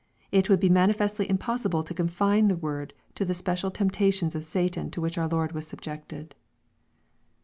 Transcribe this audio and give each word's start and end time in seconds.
It 0.31 0.49
would 0.49 0.59
be 0.59 0.67
manifestly 0.67 1.29
impossible 1.29 1.83
to 1.83 1.93
confine 1.93 2.47
the 2.47 2.55
word 2.55 2.93
to 3.13 3.23
the 3.23 3.35
special 3.35 3.69
temptations 3.69 4.33
of 4.33 4.43
Satan 4.43 4.89
to 4.89 4.99
which 4.99 5.15
our 5.15 5.27
Lord 5.27 5.51
was 5.51 5.67
subjected. 5.67 6.33